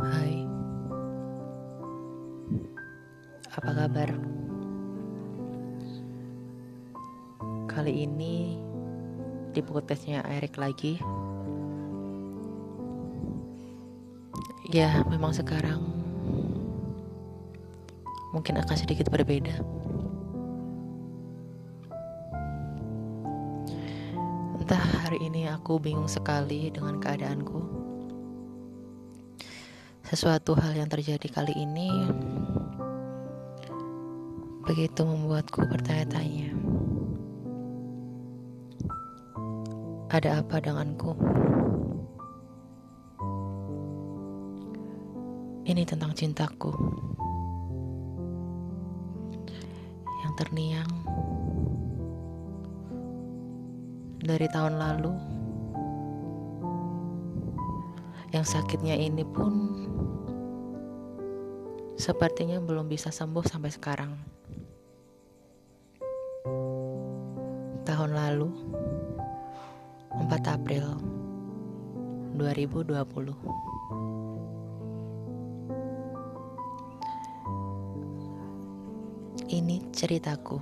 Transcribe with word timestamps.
Hai, 0.00 0.48
apa 3.52 3.70
kabar? 3.76 4.16
Kali 7.68 8.08
ini 8.08 8.56
di 9.52 9.60
podcastnya 9.60 10.24
Erik 10.24 10.56
lagi. 10.56 10.96
Ya, 14.72 15.04
memang 15.12 15.36
sekarang 15.36 15.84
mungkin 18.32 18.56
akan 18.56 18.76
sedikit 18.80 19.12
berbeda. 19.12 19.60
Entah 24.64 24.80
hari 25.04 25.20
ini 25.28 25.44
aku 25.44 25.76
bingung 25.76 26.08
sekali 26.08 26.72
dengan 26.72 26.96
keadaanku. 26.96 27.79
Sesuatu 30.10 30.58
hal 30.58 30.74
yang 30.74 30.90
terjadi 30.90 31.22
kali 31.30 31.54
ini 31.54 31.86
begitu 34.66 35.06
membuatku 35.06 35.62
bertanya-tanya. 35.70 36.50
Ada 40.10 40.42
apa 40.42 40.58
denganku? 40.58 41.14
Ini 45.62 45.86
tentang 45.86 46.10
cintaku 46.18 46.74
yang 50.26 50.34
terniang 50.34 50.90
dari 54.26 54.50
tahun 54.50 54.74
lalu. 54.74 55.14
Yang 58.34 58.58
sakitnya 58.58 58.98
ini 58.98 59.22
pun 59.22 59.86
sepertinya 62.00 62.56
belum 62.56 62.88
bisa 62.88 63.12
sembuh 63.12 63.44
sampai 63.44 63.68
sekarang. 63.68 64.16
Tahun 67.84 68.10
lalu, 68.16 68.48
4 70.16 70.32
April 70.48 70.96
2020. 72.40 73.36
Ini 79.52 79.76
ceritaku. 79.92 80.56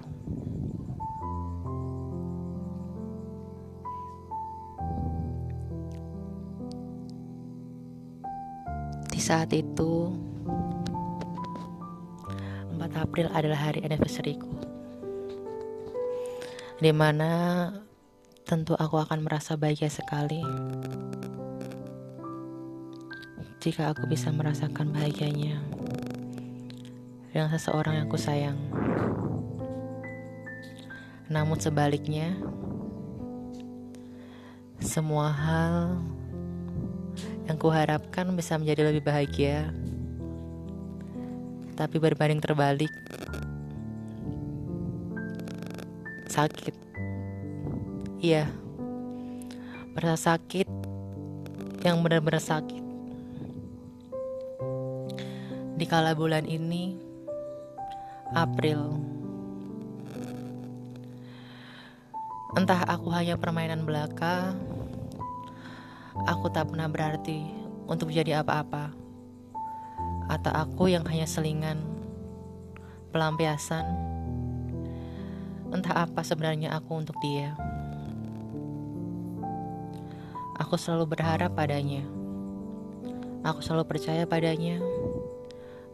Di 9.06 9.20
saat 9.23 9.55
itu 9.55 10.11
4 10.11 10.38
April 12.99 13.31
adalah 13.31 13.71
hari 13.71 13.87
anniversary-ku. 13.87 14.51
Di 16.79 16.91
mana 16.95 17.71
tentu 18.47 18.75
aku 18.79 18.97
akan 18.99 19.27
merasa 19.27 19.55
bahagia 19.59 19.93
sekali 19.93 20.41
jika 23.59 23.91
aku 23.91 24.07
bisa 24.07 24.31
merasakan 24.31 24.95
bahagianya 24.95 25.59
dengan 27.35 27.51
seseorang 27.53 27.99
yang 27.99 28.07
aku 28.07 28.19
sayang. 28.19 28.59
Namun 31.29 31.61
sebaliknya, 31.61 32.33
semua 34.81 35.29
hal 35.29 36.01
yang 37.45 37.61
kuharapkan 37.61 38.33
bisa 38.33 38.57
menjadi 38.57 38.89
lebih 38.89 39.05
bahagia, 39.05 39.69
tapi 41.77 42.01
berbanding 42.01 42.41
terbalik, 42.41 42.88
sakit. 46.39 46.75
Iya, 48.23 48.47
merasa 49.91 50.39
sakit 50.39 50.71
yang 51.83 51.99
benar-benar 51.99 52.39
sakit. 52.39 52.85
Di 55.75 55.87
kala 55.91 56.15
bulan 56.15 56.47
ini, 56.47 56.95
April, 58.39 59.03
entah 62.55 62.87
aku 62.87 63.11
hanya 63.11 63.35
permainan 63.35 63.83
belaka, 63.83 64.55
aku 66.23 66.55
tak 66.55 66.70
pernah 66.70 66.87
berarti 66.87 67.51
untuk 67.91 68.15
menjadi 68.15 68.47
apa-apa, 68.47 68.95
atau 70.31 70.55
aku 70.55 70.87
yang 70.87 71.03
hanya 71.11 71.27
selingan, 71.27 71.83
pelampiasan, 73.11 74.08
entah 75.73 76.08
apa 76.08 76.24
sebenarnya 76.24 76.73
aku 76.73 76.96
untuk 76.96 77.17
dia. 77.20 77.52
Aku 80.58 80.74
selalu 80.74 81.14
berharap 81.14 81.55
padanya. 81.55 82.02
Aku 83.46 83.62
selalu 83.62 83.86
percaya 83.86 84.27
padanya. 84.27 84.83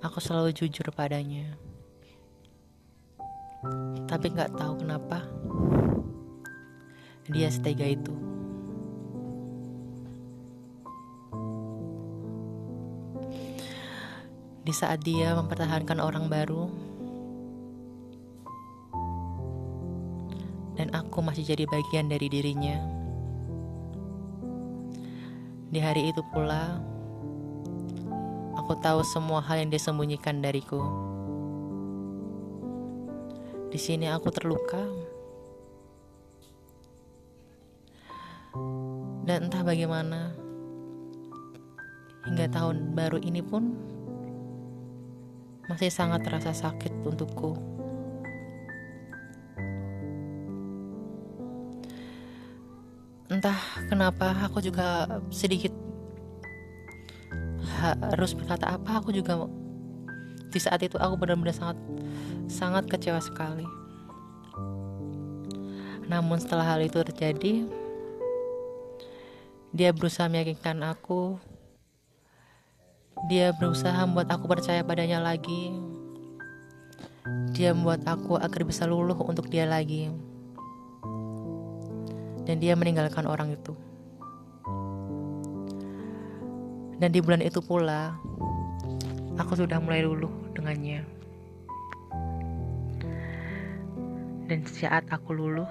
Aku 0.00 0.18
selalu 0.20 0.56
jujur 0.56 0.88
padanya. 0.94 1.56
Tapi 4.08 4.26
nggak 4.32 4.56
tahu 4.56 4.84
kenapa 4.84 5.24
dia 7.28 7.48
setega 7.48 7.88
itu. 7.88 8.12
Di 14.64 14.72
saat 14.72 15.04
dia 15.04 15.36
mempertahankan 15.36 16.00
orang 16.00 16.32
baru, 16.32 16.72
aku 21.14 21.22
masih 21.22 21.46
jadi 21.46 21.70
bagian 21.70 22.10
dari 22.10 22.26
dirinya. 22.26 22.74
Di 25.70 25.78
hari 25.78 26.10
itu 26.10 26.18
pula, 26.34 26.82
aku 28.58 28.74
tahu 28.82 29.06
semua 29.06 29.38
hal 29.38 29.62
yang 29.62 29.70
dia 29.70 29.78
sembunyikan 29.78 30.42
dariku. 30.42 30.82
Di 33.70 33.78
sini 33.78 34.10
aku 34.10 34.26
terluka. 34.34 34.82
Dan 39.22 39.46
entah 39.46 39.62
bagaimana, 39.62 40.34
hingga 42.26 42.50
tahun 42.50 42.90
baru 42.98 43.22
ini 43.22 43.38
pun 43.38 43.78
masih 45.70 45.94
sangat 45.94 46.26
terasa 46.26 46.50
sakit 46.50 46.90
untukku. 47.06 47.73
Entah 53.44 53.84
kenapa 53.92 54.32
aku 54.48 54.56
juga 54.64 55.04
sedikit 55.28 55.68
harus 58.16 58.32
berkata 58.32 58.72
apa 58.72 59.04
aku 59.04 59.12
juga 59.12 59.36
di 60.48 60.56
saat 60.56 60.80
itu 60.80 60.96
aku 60.96 61.20
benar-benar 61.20 61.52
sangat 61.52 61.76
sangat 62.48 62.88
kecewa 62.88 63.20
sekali. 63.20 63.68
Namun 66.08 66.40
setelah 66.40 66.72
hal 66.72 66.88
itu 66.88 66.96
terjadi, 67.04 67.68
dia 69.76 69.92
berusaha 69.92 70.24
meyakinkan 70.24 70.80
aku. 70.80 71.36
Dia 73.28 73.52
berusaha 73.52 74.08
membuat 74.08 74.32
aku 74.32 74.48
percaya 74.48 74.80
padanya 74.80 75.20
lagi. 75.20 75.68
Dia 77.52 77.76
membuat 77.76 78.08
aku 78.08 78.40
agar 78.40 78.64
bisa 78.64 78.88
luluh 78.88 79.20
untuk 79.20 79.52
dia 79.52 79.68
lagi. 79.68 80.32
Dan 82.44 82.60
dia 82.60 82.76
meninggalkan 82.76 83.24
orang 83.24 83.56
itu. 83.56 83.72
Dan 87.00 87.10
di 87.10 87.18
bulan 87.18 87.42
itu 87.42 87.58
pula, 87.58 88.14
aku 89.34 89.58
sudah 89.58 89.82
mulai 89.82 90.06
luluh 90.06 90.30
dengannya. 90.54 91.02
Dan 94.44 94.60
saat 94.68 95.08
aku 95.08 95.34
luluh, 95.34 95.66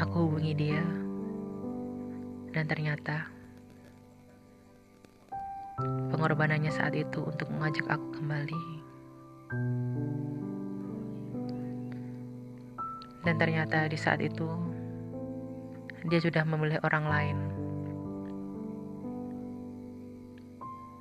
aku 0.00 0.16
hubungi 0.26 0.54
dia. 0.56 0.82
Dan 2.50 2.66
ternyata 2.66 3.30
pengorbanannya 6.10 6.72
saat 6.72 6.96
itu 6.96 7.22
untuk 7.22 7.46
mengajak 7.52 7.86
aku 7.86 8.18
kembali. 8.18 8.79
Dan 13.20 13.36
ternyata 13.36 13.84
di 13.88 14.00
saat 14.00 14.24
itu 14.24 14.48
dia 16.08 16.20
sudah 16.20 16.44
memilih 16.48 16.80
orang 16.80 17.04
lain. 17.04 17.38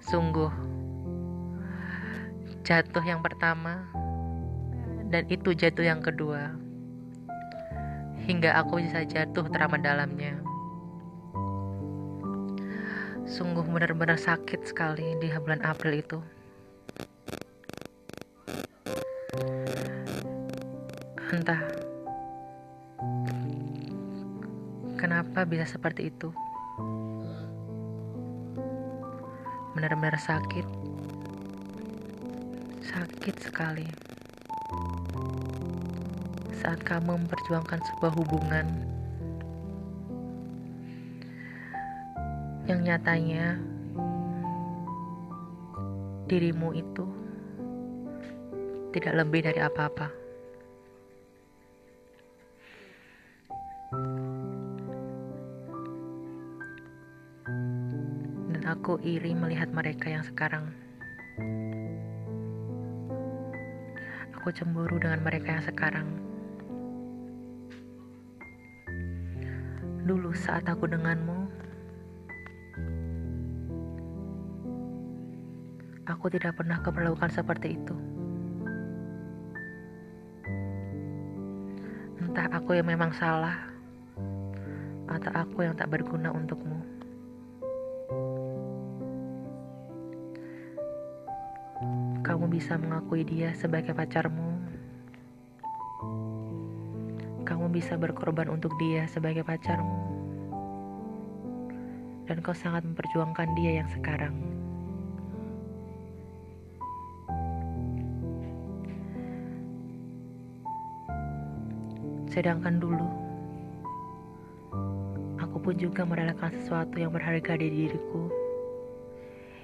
Sungguh 0.03 0.51
jatuh 2.67 3.01
yang 3.01 3.23
pertama 3.25 3.87
dan 5.09 5.25
itu 5.31 5.55
jatuh 5.55 5.85
yang 5.85 6.03
kedua. 6.03 6.53
Hingga 8.29 8.61
aku 8.61 8.83
bisa 8.83 9.01
jatuh 9.07 9.47
teramat 9.49 9.81
dalamnya. 9.81 10.37
Sungguh 13.25 13.65
benar-benar 13.65 14.17
sakit 14.21 14.69
sekali 14.69 15.17
di 15.17 15.33
bulan 15.33 15.65
April 15.65 15.97
itu. 15.97 16.19
Entah 21.29 21.78
kenapa 25.39 25.55
bisa 25.55 25.71
seperti 25.71 26.11
itu. 26.11 26.35
Benar-benar 29.71 30.19
sakit. 30.19 30.67
Sakit 32.83 33.35
sekali. 33.39 33.87
Saat 36.59 36.83
kamu 36.83 37.23
memperjuangkan 37.23 37.79
sebuah 37.79 38.13
hubungan 38.19 38.67
yang 42.67 42.83
nyatanya 42.83 43.55
dirimu 46.27 46.75
itu 46.75 47.07
tidak 48.91 49.23
lebih 49.23 49.47
dari 49.47 49.63
apa-apa. 49.63 50.11
Aku 58.89 59.05
iri 59.05 59.37
melihat 59.37 59.69
mereka 59.69 60.09
yang 60.09 60.25
sekarang. 60.25 60.65
Aku 64.33 64.49
cemburu 64.49 64.97
dengan 64.97 65.21
mereka 65.21 65.53
yang 65.53 65.61
sekarang. 65.61 66.09
Dulu 70.09 70.33
saat 70.33 70.65
aku 70.65 70.89
denganmu, 70.89 71.37
Aku 76.09 76.25
tidak 76.33 76.57
pernah 76.57 76.81
keperlukan 76.81 77.29
seperti 77.29 77.77
itu. 77.77 77.93
Entah 82.25 82.49
aku 82.57 82.73
yang 82.73 82.89
memang 82.89 83.13
salah, 83.13 83.53
atau 85.05 85.29
aku 85.37 85.61
yang 85.61 85.77
tak 85.77 85.93
berguna 85.93 86.33
untukmu. 86.33 86.78
Kamu 92.29 92.45
bisa 92.45 92.77
mengakui 92.77 93.25
dia 93.25 93.57
sebagai 93.57 93.89
pacarmu. 93.89 94.61
Kamu 97.41 97.73
bisa 97.73 97.97
berkorban 97.97 98.53
untuk 98.53 98.69
dia 98.77 99.09
sebagai 99.09 99.41
pacarmu. 99.41 99.97
Dan 102.29 102.45
kau 102.45 102.53
sangat 102.53 102.85
memperjuangkan 102.85 103.49
dia 103.57 103.81
yang 103.81 103.89
sekarang. 103.89 104.37
Sedangkan 112.29 112.77
dulu, 112.77 113.09
aku 115.41 115.57
pun 115.57 115.73
juga 115.81 116.05
merelakan 116.05 116.53
sesuatu 116.61 116.93
yang 117.01 117.09
berharga 117.09 117.57
di 117.57 117.73
diriku, 117.73 118.29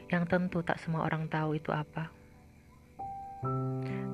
yang 0.10 0.26
tentu 0.26 0.66
tak 0.66 0.82
semua 0.82 1.06
orang 1.06 1.30
tahu 1.30 1.62
itu 1.62 1.70
apa. 1.70 2.15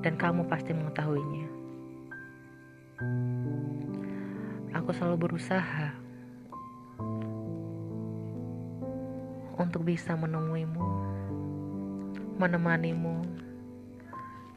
Dan 0.02 0.18
kamu 0.18 0.50
pasti 0.50 0.74
mengetahuinya. 0.74 1.46
Aku 4.74 4.90
selalu 4.90 5.30
berusaha 5.30 5.94
untuk 9.62 9.86
bisa 9.86 10.18
menemuimu, 10.18 10.82
menemanimu, 12.34 13.22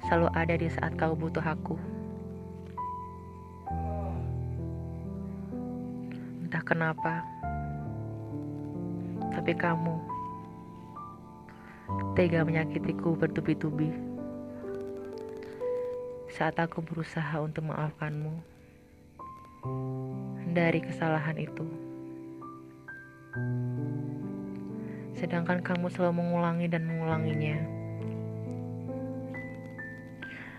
selalu 0.10 0.28
ada 0.34 0.56
di 0.58 0.66
saat 0.66 0.98
kau 0.98 1.14
butuh 1.14 1.46
aku. 1.46 1.78
Entah 6.42 6.64
kenapa, 6.66 7.22
tapi 9.30 9.54
kamu 9.54 9.94
tega 12.18 12.42
menyakitiku 12.42 13.14
bertubi-tubi 13.14 14.15
saat 16.36 16.60
aku 16.60 16.84
berusaha 16.84 17.40
untuk 17.40 17.64
memaafkanmu 17.72 18.36
dari 20.52 20.84
kesalahan 20.84 21.40
itu. 21.40 21.64
Sedangkan 25.16 25.64
kamu 25.64 25.88
selalu 25.88 26.20
mengulangi 26.20 26.68
dan 26.68 26.84
mengulanginya. 26.84 27.56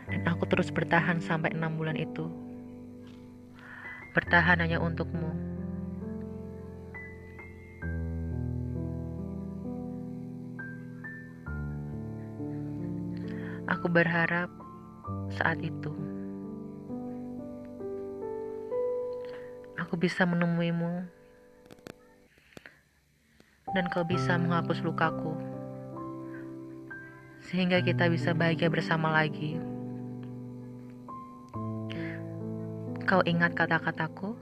Dan 0.08 0.24
aku 0.24 0.48
terus 0.48 0.72
bertahan 0.72 1.20
sampai 1.20 1.52
enam 1.52 1.76
bulan 1.76 2.00
itu. 2.00 2.24
Bertahan 4.16 4.64
hanya 4.64 4.80
untukmu. 4.80 5.28
Aku 13.68 13.92
berharap 13.92 14.65
saat 15.36 15.60
itu 15.60 15.92
aku 19.76 19.94
bisa 20.00 20.24
menemuimu 20.24 21.04
dan 23.76 23.84
kau 23.92 24.02
bisa 24.02 24.40
menghapus 24.40 24.80
lukaku 24.80 25.36
sehingga 27.46 27.78
kita 27.78 28.10
bisa 28.10 28.34
bahagia 28.34 28.66
bersama 28.66 29.14
lagi. 29.14 29.54
Kau 33.06 33.22
ingat 33.22 33.54
kata-kataku? 33.54 34.34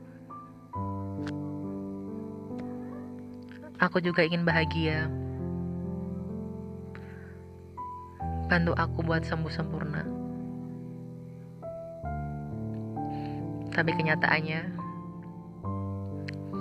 Aku 3.77 4.01
juga 4.01 4.25
ingin 4.25 4.49
bahagia. 4.49 5.13
Bantu 8.49 8.73
aku 8.73 9.05
buat 9.05 9.29
sembuh 9.29 9.53
sempurna. 9.53 10.24
Tapi 13.75 13.91
kenyataannya, 13.91 14.61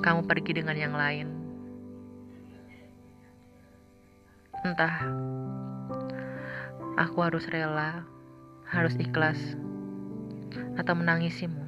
kamu 0.01 0.21
pergi 0.25 0.51
dengan 0.57 0.74
yang 0.74 0.98
lain. 0.98 1.30
Entah, 4.66 4.97
aku 6.97 7.18
harus 7.21 7.45
rela, 7.54 8.02
harus 8.66 8.97
ikhlas, 8.97 9.38
atau 10.81 10.97
menangisimu. 10.97 11.61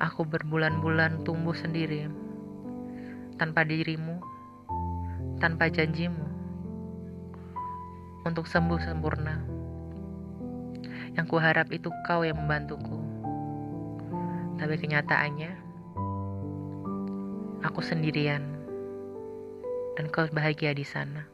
Aku 0.00 0.24
berbulan-bulan 0.24 1.22
tumbuh 1.22 1.54
sendiri 1.54 2.08
tanpa 3.36 3.62
dirimu 3.62 4.18
tanpa 5.42 5.66
janjimu 5.66 6.22
untuk 8.22 8.46
sembuh 8.46 8.78
sempurna. 8.78 9.51
Yang 11.12 11.26
kuharap 11.28 11.68
itu 11.68 11.92
kau 12.08 12.24
yang 12.24 12.40
membantuku. 12.40 12.96
Tapi 14.56 14.74
kenyataannya, 14.78 15.52
aku 17.66 17.80
sendirian 17.84 18.42
dan 19.98 20.08
kau 20.08 20.24
bahagia 20.32 20.72
di 20.72 20.86
sana. 20.86 21.28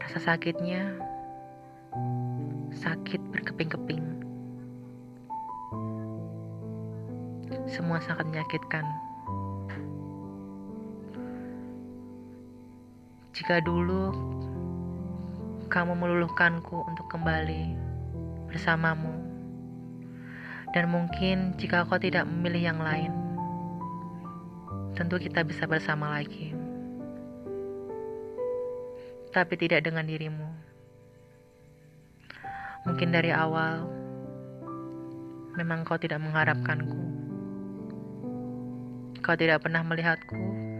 Rasa 0.00 0.32
sakitnya 0.32 0.96
sakit 2.72 3.20
berkeping-keping. 3.34 4.04
Semua 7.68 8.00
sangat 8.00 8.28
menyakitkan. 8.28 8.84
Jika 13.34 13.58
dulu 13.66 14.14
kamu 15.66 15.96
meluluhkanku 15.96 16.84
untuk 16.84 17.06
kembali 17.08 17.76
bersamamu, 18.50 19.12
dan 20.74 20.90
mungkin 20.90 21.54
jika 21.54 21.86
kau 21.86 21.98
tidak 21.98 22.26
memilih 22.26 22.74
yang 22.74 22.80
lain, 22.82 23.14
tentu 24.98 25.22
kita 25.22 25.46
bisa 25.46 25.70
bersama 25.70 26.18
lagi. 26.18 26.50
Tapi 29.34 29.54
tidak 29.58 29.82
dengan 29.86 30.06
dirimu. 30.06 30.48
Mungkin 32.86 33.10
dari 33.10 33.34
awal 33.34 33.86
memang 35.54 35.86
kau 35.86 35.98
tidak 35.98 36.22
mengharapkanku. 36.22 37.00
Kau 39.22 39.34
tidak 39.38 39.62
pernah 39.62 39.82
melihatku 39.86 40.73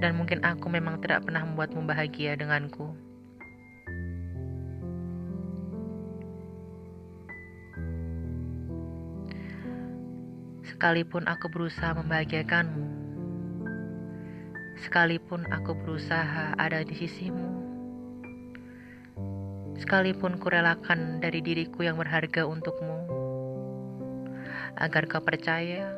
dan 0.00 0.16
mungkin 0.16 0.40
aku 0.40 0.72
memang 0.72 0.98
tidak 1.04 1.28
pernah 1.28 1.44
membuatmu 1.44 1.84
bahagia 1.84 2.32
denganku. 2.32 2.88
Sekalipun 10.64 11.28
aku 11.28 11.52
berusaha 11.52 11.92
membahagiakanmu, 11.92 12.88
sekalipun 14.80 15.44
aku 15.52 15.76
berusaha 15.76 16.56
ada 16.56 16.80
di 16.80 16.96
sisimu, 16.96 17.52
sekalipun 19.76 20.40
kurelakan 20.40 21.20
dari 21.20 21.44
diriku 21.44 21.84
yang 21.84 22.00
berharga 22.00 22.48
untukmu, 22.48 22.96
agar 24.80 25.04
kau 25.04 25.20
percaya, 25.20 25.92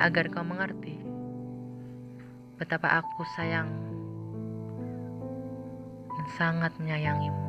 agar 0.00 0.32
kau 0.32 0.40
mengerti 0.40 0.99
betapa 2.60 3.00
aku 3.00 3.24
sayang 3.40 3.72
dan 6.12 6.26
sangat 6.36 6.76
menyayangimu. 6.76 7.48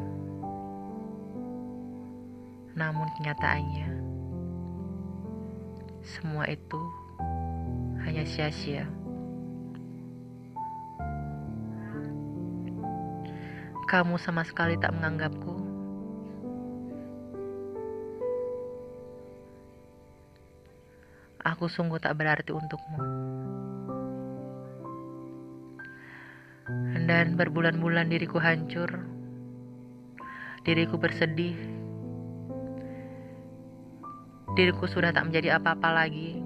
Namun 2.79 3.11
kenyataannya, 3.19 3.91
semua 5.99 6.47
itu 6.47 6.79
hanya 8.07 8.23
sia-sia. 8.23 8.87
Kamu 13.91 14.15
sama 14.15 14.47
sekali 14.47 14.79
tak 14.79 14.95
menganggapku. 14.95 15.59
Aku 21.43 21.67
sungguh 21.67 21.99
tak 21.99 22.15
berarti 22.15 22.55
untukmu. 22.55 23.20
Dan 27.11 27.35
berbulan-bulan 27.35 28.07
diriku 28.07 28.39
hancur, 28.39 28.87
diriku 30.63 30.95
bersedih, 30.95 31.59
diriku 34.55 34.87
sudah 34.87 35.11
tak 35.11 35.27
menjadi 35.27 35.59
apa-apa 35.59 35.91
lagi. 35.91 36.39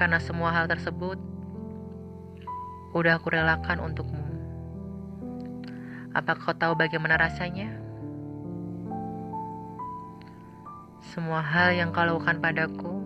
Karena 0.00 0.16
semua 0.16 0.56
hal 0.56 0.72
tersebut 0.72 1.20
udah 2.96 3.20
aku 3.20 3.28
relakan 3.28 3.76
untukmu. 3.76 4.24
Apa 6.16 6.40
kau 6.40 6.56
tahu 6.56 6.72
bagaimana 6.80 7.20
rasanya? 7.20 7.68
Semua 11.12 11.44
hal 11.44 11.76
yang 11.76 11.92
kau 11.92 12.08
lakukan 12.08 12.40
padaku, 12.40 13.04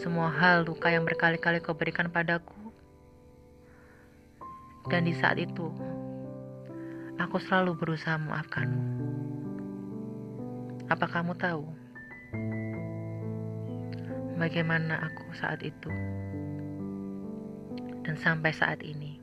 semua 0.00 0.32
hal 0.32 0.64
luka 0.64 0.88
yang 0.88 1.04
berkali-kali 1.04 1.60
kau 1.60 1.76
berikan 1.76 2.08
padaku, 2.08 2.56
dan 4.88 5.04
di 5.04 5.12
saat 5.12 5.36
itu, 5.36 5.68
aku 7.20 7.36
selalu 7.36 7.76
berusaha 7.76 8.16
memaafkanmu. 8.16 8.82
Apa 10.88 11.04
kamu 11.04 11.36
tahu 11.36 11.68
bagaimana 14.40 14.96
aku 15.04 15.28
saat 15.36 15.60
itu 15.60 15.92
dan 18.00 18.16
sampai 18.16 18.48
saat 18.56 18.80
ini? 18.80 19.20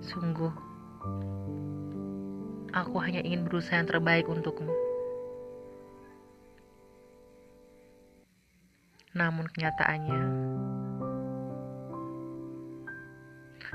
Sungguh, 0.00 0.52
aku 2.72 2.96
hanya 3.04 3.20
ingin 3.20 3.44
berusaha 3.44 3.76
yang 3.82 3.90
terbaik 3.90 4.24
untukmu. 4.30 4.83
Namun 9.14 9.46
kenyataannya, 9.46 10.22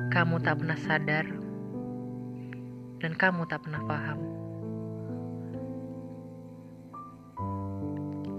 Kamu 0.08 0.40
tak 0.40 0.64
pernah 0.64 0.80
sadar, 0.80 1.28
dan 3.04 3.12
kamu 3.20 3.44
tak 3.52 3.68
pernah 3.68 3.84
paham. 3.84 4.20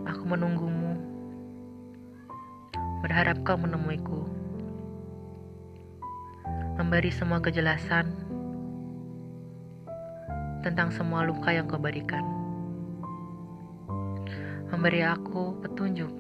Aku 0.08 0.24
menunggumu, 0.24 0.96
berharap 3.04 3.44
kau 3.44 3.60
menemuiku, 3.60 4.24
memberi 6.80 7.12
semua 7.12 7.44
kejelasan 7.44 8.08
tentang 10.64 10.88
semua 10.96 11.28
luka 11.28 11.52
yang 11.52 11.68
kau 11.68 11.76
berikan, 11.76 12.24
memberi 14.72 15.04
aku 15.04 15.60
petunjuk 15.60 16.19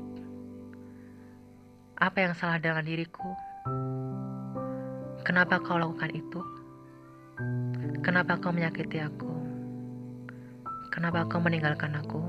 apa 2.00 2.16
yang 2.24 2.32
salah 2.32 2.56
dengan 2.56 2.80
diriku 2.80 3.28
Kenapa 5.20 5.60
kau 5.60 5.76
lakukan 5.76 6.10
itu? 6.16 6.40
Kenapa 8.00 8.40
kau 8.40 8.50
menyakiti 8.50 9.04
aku? 9.04 9.28
Kenapa 10.88 11.28
kau 11.28 11.44
meninggalkan 11.44 11.92
aku? 11.92 12.24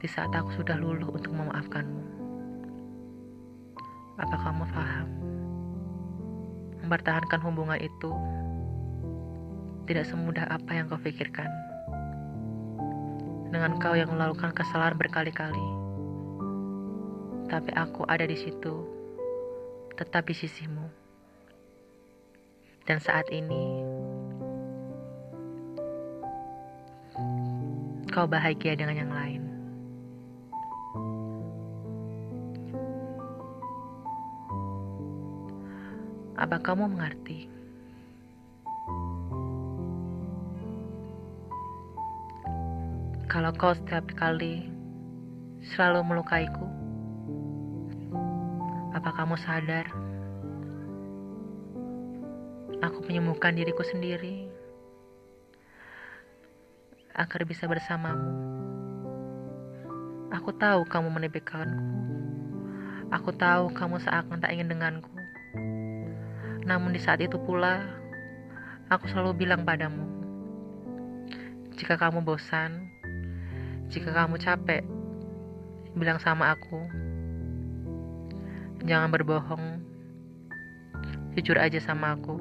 Di 0.00 0.08
saat 0.08 0.32
aku 0.32 0.56
sudah 0.56 0.80
luluh 0.80 1.12
untuk 1.12 1.36
memaafkanmu. 1.36 2.02
Apa 4.18 4.36
kamu 4.40 4.64
paham? 4.72 5.08
Mempertahankan 6.80 7.44
hubungan 7.44 7.78
itu 7.78 8.10
tidak 9.84 10.08
semudah 10.08 10.48
apa 10.48 10.70
yang 10.74 10.88
kau 10.88 10.98
pikirkan. 10.98 11.52
Dengan 13.52 13.76
kau 13.76 13.92
yang 13.92 14.10
melakukan 14.10 14.56
kesalahan 14.56 14.96
berkali-kali. 14.96 15.77
Tapi 17.48 17.72
aku 17.72 18.04
ada 18.04 18.28
di 18.28 18.36
situ 18.36 18.84
tetap 19.96 20.28
di 20.28 20.36
sisimu. 20.36 20.84
Dan 22.84 23.00
saat 23.00 23.24
ini, 23.32 23.64
kau 28.12 28.28
bahagia 28.28 28.76
dengan 28.76 28.96
yang 29.00 29.12
lain. 29.12 29.42
Apa 36.38 36.62
kamu 36.62 36.86
mengerti? 36.86 37.48
Kalau 43.26 43.50
kau 43.56 43.74
setiap 43.74 44.06
kali 44.14 44.68
selalu 45.74 46.06
melukaiku, 46.06 46.67
apa 48.96 49.10
kamu 49.12 49.36
sadar? 49.36 49.86
Aku 52.78 53.04
menyembuhkan 53.04 53.52
diriku 53.52 53.84
sendiri 53.84 54.48
agar 57.12 57.42
bisa 57.44 57.66
bersamamu. 57.66 58.32
Aku 60.32 60.54
tahu 60.54 60.86
kamu 60.86 61.08
menebekkanku. 61.10 61.84
Aku 63.08 63.32
tahu 63.32 63.72
kamu 63.72 63.98
seakan 64.04 64.38
tak 64.38 64.52
ingin 64.52 64.70
denganku. 64.70 65.10
Namun 66.68 66.92
di 66.92 67.00
saat 67.00 67.24
itu 67.24 67.40
pula, 67.40 67.80
aku 68.92 69.08
selalu 69.08 69.48
bilang 69.48 69.64
padamu, 69.64 70.04
jika 71.80 71.96
kamu 71.96 72.20
bosan, 72.20 72.88
jika 73.88 74.12
kamu 74.12 74.36
capek, 74.36 74.84
bilang 75.96 76.20
sama 76.20 76.52
aku, 76.52 77.07
Jangan 78.86 79.10
berbohong. 79.10 79.82
Jujur 81.34 81.58
aja 81.58 81.82
sama 81.82 82.14
aku. 82.14 82.38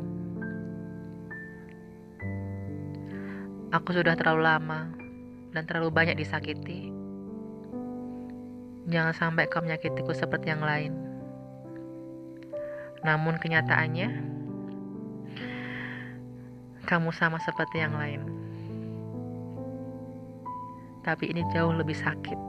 Aku 3.74 3.89
sudah 3.89 4.13
terlalu 4.13 4.46
lama 4.46 4.94
dan 5.58 5.65
terlalu 5.65 5.89
banyak 5.89 6.17
disakiti. 6.22 6.94
Jangan 8.88 9.17
sampai 9.17 9.50
kau 9.50 9.65
menyakitiku 9.65 10.13
seperti 10.13 10.53
yang 10.53 10.62
lain. 10.62 10.94
Namun 13.01 13.41
kenyataannya, 13.41 14.10
kamu 16.86 17.10
sama 17.12 17.41
seperti 17.41 17.82
yang 17.82 17.98
lain. 17.98 18.22
Tapi 21.01 21.34
ini 21.34 21.41
jauh 21.50 21.74
lebih 21.74 21.98
sakit. 21.98 22.39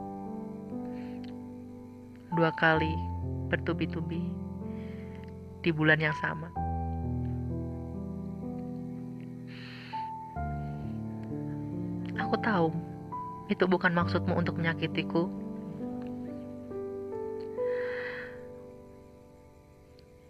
Dua 2.37 2.53
kali 2.55 3.08
bertubi-tubi 3.49 4.21
di 5.59 5.69
bulan 5.73 5.99
yang 5.99 6.15
sama. 6.21 6.47
Aku 12.21 12.37
tahu 12.45 12.69
itu 13.49 13.65
bukan 13.65 13.91
maksudmu 13.97 14.37
untuk 14.37 14.61
menyakitiku. 14.61 15.25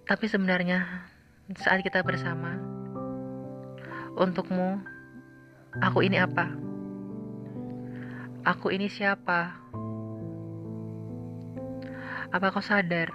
Tapi 0.08 0.26
sebenarnya 0.26 1.06
saat 1.60 1.86
kita 1.86 2.02
bersama, 2.02 2.58
untukmu, 4.18 4.82
aku 5.86 6.02
ini 6.02 6.18
apa? 6.18 6.50
Aku 8.48 8.74
ini 8.74 8.90
siapa? 8.90 9.54
Apa 12.30 12.54
kau 12.54 12.62
sadar 12.62 13.10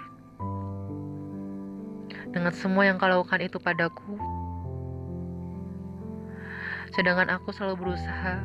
dengan 2.34 2.50
semua 2.50 2.82
yang 2.82 2.98
kau 2.98 3.06
lakukan 3.06 3.46
itu 3.46 3.62
padaku. 3.62 4.18
Sedangkan 6.98 7.30
aku 7.30 7.54
selalu 7.54 7.78
berusaha 7.78 8.42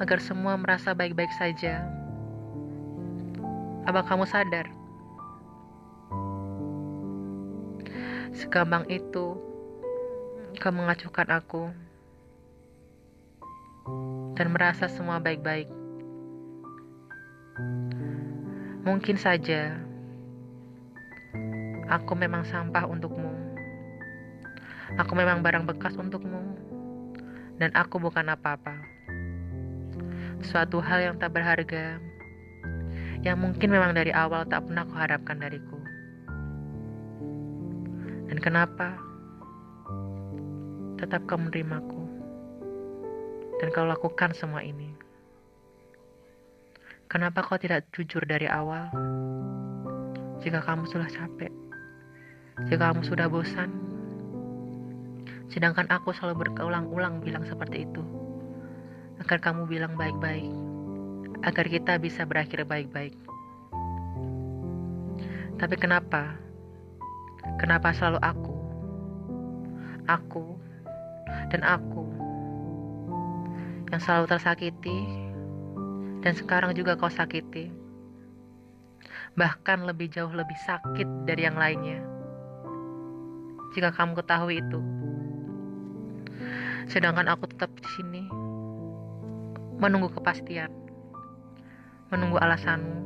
agar 0.00 0.18
semua 0.24 0.56
merasa 0.56 0.96
baik-baik 0.96 1.28
saja. 1.36 1.84
Apa 3.84 4.08
kamu 4.08 4.24
sadar? 4.24 4.72
Segampang 8.32 8.88
itu 8.88 9.36
kau 10.56 10.72
mengacuhkan 10.72 11.28
aku 11.28 11.68
dan 14.40 14.48
merasa 14.48 14.88
semua 14.88 15.20
baik-baik. 15.20 15.68
Mungkin 18.90 19.14
saja 19.14 19.78
aku 21.86 22.18
memang 22.18 22.42
sampah 22.42 22.90
untukmu. 22.90 23.30
Aku 24.98 25.14
memang 25.14 25.46
barang 25.46 25.62
bekas 25.62 25.94
untukmu, 25.94 26.42
dan 27.62 27.70
aku 27.78 28.02
bukan 28.02 28.26
apa-apa. 28.34 28.74
Suatu 30.42 30.82
hal 30.82 31.06
yang 31.06 31.22
tak 31.22 31.38
berharga, 31.38 32.02
yang 33.22 33.38
mungkin 33.38 33.70
memang 33.70 33.94
dari 33.94 34.10
awal 34.10 34.42
tak 34.50 34.66
pernah 34.66 34.82
kuharapkan 34.82 35.38
dariku. 35.38 35.78
Dan 38.26 38.42
kenapa? 38.42 38.98
Tetap 40.98 41.30
kau 41.30 41.38
menerimaku, 41.38 42.02
dan 43.62 43.70
kau 43.70 43.86
lakukan 43.86 44.34
semua 44.34 44.66
ini. 44.66 44.89
Kenapa 47.10 47.42
kau 47.42 47.58
tidak 47.58 47.90
jujur 47.90 48.22
dari 48.22 48.46
awal? 48.46 48.86
Jika 50.38 50.62
kamu 50.62 50.86
sudah 50.86 51.10
capek, 51.10 51.50
jika 52.70 52.94
kamu 52.94 53.02
sudah 53.02 53.26
bosan, 53.26 53.66
sedangkan 55.50 55.90
aku 55.90 56.14
selalu 56.14 56.46
berulang-ulang 56.46 57.18
bilang 57.18 57.42
seperti 57.42 57.82
itu, 57.82 57.98
agar 59.18 59.42
kamu 59.42 59.66
bilang 59.66 59.98
baik-baik, 59.98 60.54
agar 61.42 61.66
kita 61.66 61.98
bisa 61.98 62.22
berakhir 62.22 62.62
baik-baik. 62.62 63.18
Tapi 65.58 65.74
kenapa? 65.82 66.38
Kenapa 67.58 67.90
selalu 67.90 68.22
aku? 68.22 68.54
Aku 70.06 70.62
dan 71.50 71.66
aku 71.66 72.06
yang 73.90 73.98
selalu 73.98 74.30
tersakiti 74.30 75.29
dan 76.20 76.32
sekarang 76.36 76.76
juga 76.76 76.96
kau 76.96 77.08
sakiti. 77.08 77.72
Bahkan 79.36 79.88
lebih 79.88 80.12
jauh 80.12 80.32
lebih 80.32 80.56
sakit 80.68 81.24
dari 81.24 81.48
yang 81.48 81.56
lainnya. 81.56 82.04
Jika 83.72 83.94
kamu 83.94 84.18
ketahui 84.18 84.60
itu. 84.60 84.80
Sedangkan 86.90 87.30
aku 87.30 87.46
tetap 87.46 87.70
di 87.78 87.86
sini 87.96 88.22
menunggu 89.80 90.12
kepastian. 90.12 90.68
Menunggu 92.10 92.42
alasanmu 92.42 93.00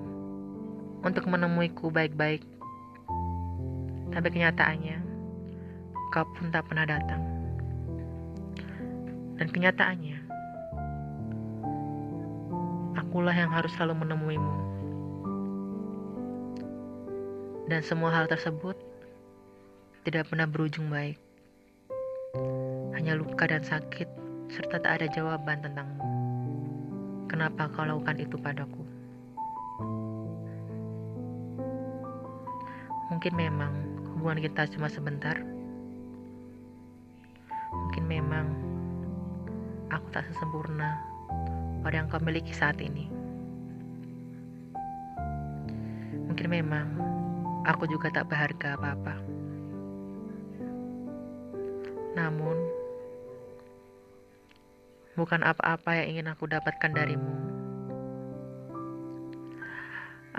untuk 1.04 1.28
menemuiku 1.28 1.92
baik-baik. 1.92 2.40
Tapi 4.10 4.28
kenyataannya, 4.32 4.98
kau 6.10 6.24
pun 6.34 6.48
tak 6.48 6.64
pernah 6.64 6.88
datang. 6.88 7.20
Dan 9.36 9.46
kenyataannya, 9.52 10.13
akulah 13.14 13.30
yang 13.30 13.54
harus 13.54 13.70
selalu 13.78 14.02
menemuimu. 14.02 14.54
Dan 17.70 17.78
semua 17.86 18.10
hal 18.10 18.26
tersebut 18.26 18.74
tidak 20.02 20.26
pernah 20.26 20.50
berujung 20.50 20.90
baik. 20.90 21.14
Hanya 22.90 23.14
luka 23.14 23.46
dan 23.46 23.62
sakit, 23.62 24.10
serta 24.50 24.82
tak 24.82 24.98
ada 24.98 25.06
jawaban 25.14 25.62
tentangmu. 25.62 26.02
Kenapa 27.30 27.70
kau 27.70 27.86
lakukan 27.86 28.18
itu 28.18 28.34
padaku? 28.34 28.82
Mungkin 33.14 33.32
memang 33.38 33.78
hubungan 34.18 34.42
kita 34.42 34.66
cuma 34.74 34.90
sebentar. 34.90 35.38
Mungkin 37.70 38.10
memang 38.10 38.50
aku 39.94 40.10
tak 40.10 40.26
sesempurna 40.34 41.13
pada 41.84 42.00
yang 42.00 42.08
kau 42.08 42.16
miliki 42.24 42.56
saat 42.56 42.80
ini. 42.80 43.12
Mungkin 46.24 46.48
memang 46.48 46.88
aku 47.68 47.84
juga 47.84 48.08
tak 48.08 48.32
berharga 48.32 48.80
apa-apa. 48.80 49.20
Namun, 52.16 52.56
bukan 55.12 55.44
apa-apa 55.44 56.00
yang 56.00 56.16
ingin 56.16 56.32
aku 56.32 56.48
dapatkan 56.48 56.96
darimu. 56.96 57.36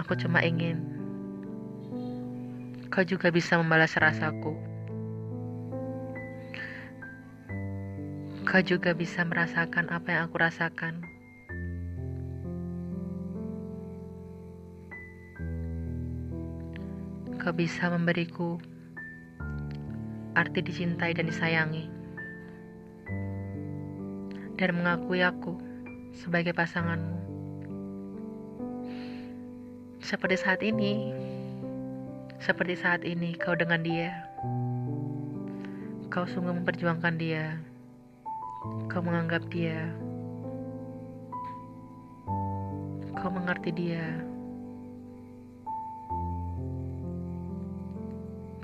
Aku 0.02 0.18
cuma 0.18 0.42
ingin 0.42 0.82
kau 2.90 3.06
juga 3.06 3.30
bisa 3.30 3.62
membalas 3.62 3.94
rasaku. 3.94 4.58
Kau 8.50 8.62
juga 8.66 8.98
bisa 8.98 9.22
merasakan 9.22 9.94
apa 9.94 10.08
yang 10.16 10.22
aku 10.26 10.42
rasakan. 10.42 11.05
Kau 17.46 17.54
bisa 17.54 17.94
memberiku 17.94 18.58
arti 20.34 20.66
dicintai 20.66 21.14
dan 21.14 21.30
disayangi, 21.30 21.86
dan 24.58 24.74
mengakui 24.74 25.22
aku 25.22 25.54
sebagai 26.18 26.58
pasanganmu. 26.58 27.22
Seperti 30.02 30.42
saat 30.42 30.66
ini, 30.66 31.14
seperti 32.42 32.82
saat 32.82 33.06
ini 33.06 33.38
kau 33.38 33.54
dengan 33.54 33.86
dia, 33.86 34.26
kau 36.10 36.26
sungguh 36.26 36.66
memperjuangkan 36.66 37.14
dia, 37.22 37.62
kau 38.90 39.06
menganggap 39.06 39.46
dia, 39.54 39.94
kau 43.14 43.30
mengerti 43.30 43.70
dia. 43.70 44.34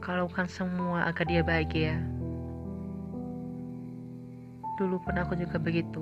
Kau 0.01 0.17
lakukan 0.17 0.49
semua 0.49 1.05
agar 1.05 1.29
dia 1.29 1.45
bahagia. 1.45 2.01
Dulu 4.81 4.97
pun 4.97 5.13
aku 5.13 5.37
juga 5.37 5.61
begitu. 5.61 6.01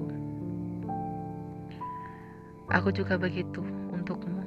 Aku 2.72 2.96
juga 2.96 3.20
begitu 3.20 3.60
untukmu. 3.92 4.40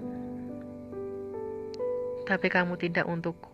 Tapi 2.25 2.49
kamu 2.49 2.81
tidak 2.81 3.05
untukku. 3.05 3.53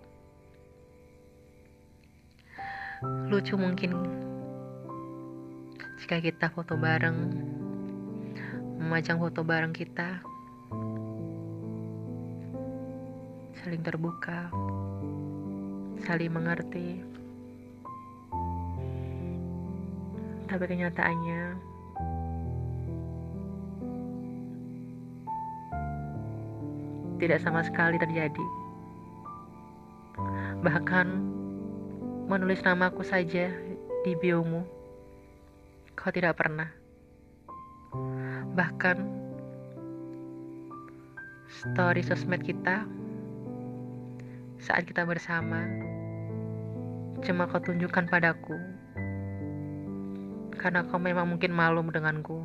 Lucu 3.26 3.58
mungkin 3.58 3.90
jika 5.98 6.22
kita 6.22 6.46
foto 6.54 6.78
bareng, 6.78 7.18
memajang 8.78 9.18
foto 9.18 9.42
bareng 9.42 9.74
kita, 9.74 10.22
saling 13.58 13.82
terbuka 13.82 14.46
saling 16.04 16.30
mengerti. 16.30 17.02
Tapi 20.48 20.64
kenyataannya 20.64 21.42
tidak 27.18 27.42
sama 27.42 27.66
sekali 27.66 27.98
terjadi. 27.98 28.46
Bahkan 30.62 31.06
menulis 32.30 32.62
namaku 32.62 33.02
saja 33.02 33.50
di 34.06 34.12
biomu, 34.18 34.62
kau 35.98 36.10
tidak 36.14 36.38
pernah. 36.38 36.70
Bahkan 38.54 38.96
story 41.48 42.02
sosmed 42.06 42.42
kita 42.46 42.86
saat 44.58 44.86
kita 44.86 45.06
bersama. 45.06 45.62
Cuma 47.22 47.46
kau 47.46 47.62
tunjukkan 47.62 48.10
padaku. 48.10 48.58
Karena 50.58 50.82
kau 50.86 50.98
memang 50.98 51.30
mungkin 51.30 51.54
malu 51.54 51.82
denganku. 51.86 52.42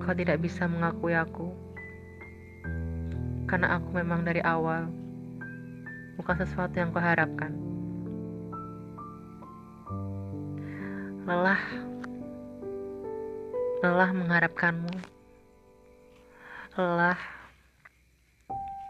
Kau 0.00 0.14
tidak 0.16 0.40
bisa 0.44 0.68
mengakui 0.68 1.16
aku. 1.16 1.52
Karena 3.48 3.76
aku 3.76 3.88
memang 3.92 4.24
dari 4.24 4.40
awal 4.44 4.88
bukan 6.16 6.36
sesuatu 6.40 6.76
yang 6.76 6.92
kau 6.92 7.00
harapkan. 7.00 7.52
Lelah. 11.24 11.62
Lelah 13.82 14.10
mengharapkanmu. 14.14 14.94
Lelah 16.76 17.41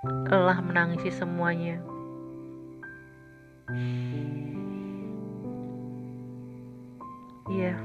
lelah 0.02 0.58
menangisi 0.58 1.14
semuanya 1.14 1.78
Iya, 7.52 7.76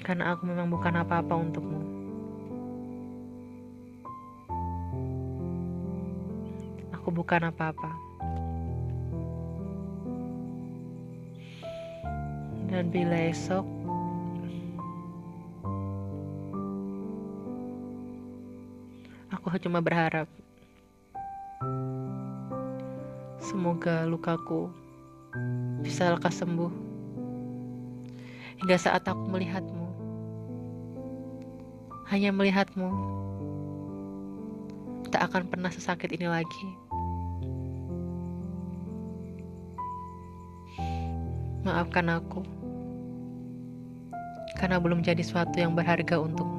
karena 0.00 0.32
aku 0.32 0.48
memang 0.48 0.70
bukan 0.70 0.94
apa-apa 1.02 1.34
untukmu. 1.34 1.82
Aku 6.94 7.10
bukan 7.10 7.50
apa-apa. 7.52 7.90
Dan 12.70 12.88
bila 12.94 13.18
esok 13.28 13.77
aku 19.48 19.64
cuma 19.64 19.80
berharap 19.80 20.28
semoga 23.40 24.04
lukaku 24.04 24.68
bisa 25.80 26.12
lekas 26.12 26.44
sembuh 26.44 26.68
hingga 28.60 28.76
saat 28.76 29.08
aku 29.08 29.24
melihatmu 29.24 29.88
hanya 32.12 32.28
melihatmu 32.28 32.92
tak 35.08 35.32
akan 35.32 35.48
pernah 35.48 35.72
sesakit 35.72 36.12
ini 36.12 36.28
lagi 36.28 36.68
maafkan 41.64 42.12
aku 42.12 42.44
karena 44.58 44.82
belum 44.82 45.06
jadi 45.06 45.22
sesuatu 45.22 45.54
yang 45.54 45.78
berharga 45.78 46.18
untukmu. 46.18 46.57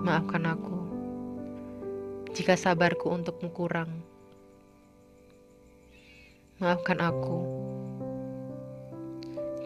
Maafkan 0.00 0.48
aku 0.48 0.76
jika 2.32 2.56
sabarku 2.56 3.12
untukmu 3.12 3.52
kurang. 3.52 4.00
Maafkan 6.56 7.04
aku 7.04 7.44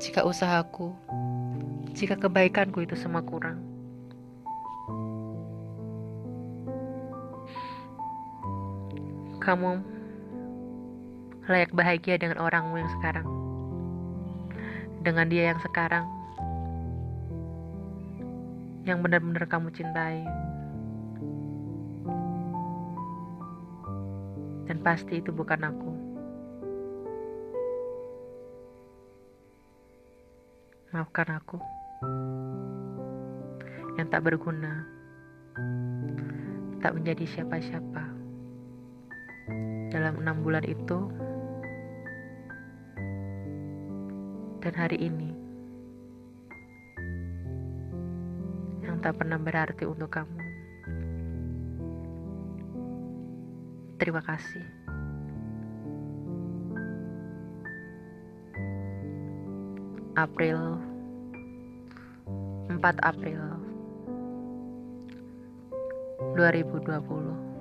jika 0.03 0.27
usahaku, 0.27 0.91
jika 1.95 2.19
kebaikanku 2.19 2.83
itu 2.83 2.99
semua 2.99 3.23
kurang. 3.23 3.63
Kamu 9.39 9.71
layak 11.47 11.71
bahagia 11.71 12.19
dengan 12.19 12.43
orangmu 12.43 12.83
yang 12.83 12.91
sekarang 12.99 13.29
dengan 15.05 15.29
dia 15.29 15.53
yang 15.53 15.61
sekarang 15.61 16.24
yang 18.85 19.01
benar-benar 19.01 19.49
kamu 19.49 19.73
cintai. 19.73 20.21
Dan 24.69 24.81
pasti 24.85 25.21
itu 25.21 25.33
bukan 25.33 25.61
aku. 25.65 25.91
Maafkan 30.93 31.29
aku. 31.33 31.59
Yang 33.97 34.09
tak 34.13 34.23
berguna. 34.25 34.85
Tak 36.85 36.93
menjadi 36.93 37.25
siapa-siapa. 37.25 38.05
Dalam 39.93 40.21
enam 40.21 40.45
bulan 40.45 40.65
itu. 40.69 41.09
Dan 44.61 44.73
hari 44.77 44.97
ini 44.97 45.34
tak 49.05 49.21
pernah 49.21 49.37
berarti 49.37 49.85
untuk 49.85 50.09
kamu. 50.09 50.41
Terima 54.01 54.25
kasih. 54.25 54.65
April 60.17 60.81
4 62.73 62.81
April 63.05 63.45
2020 66.33 67.54